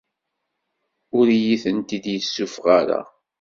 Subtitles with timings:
[1.17, 3.01] Ur iyi-tent-id yessuffeɣ ara.